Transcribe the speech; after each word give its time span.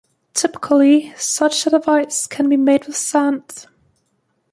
Typically, 0.33 1.13
such 1.15 1.67
a 1.67 1.69
device 1.69 2.25
can 2.25 2.49
be 2.49 2.57
made 2.57 2.87
with 2.87 2.97
sand. 2.97 3.67